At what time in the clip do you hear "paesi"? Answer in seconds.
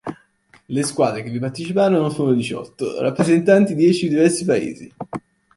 4.45-4.91